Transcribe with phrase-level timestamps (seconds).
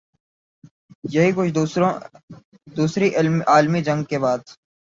[1.09, 1.51] یہی کچھ
[2.75, 3.09] دوسری
[3.47, 4.39] عالمی جنگ کے بعد